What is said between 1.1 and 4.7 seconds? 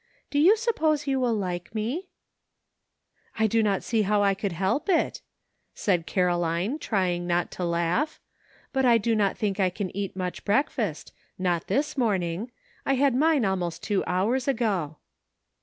will like me?" ''I do not see how I could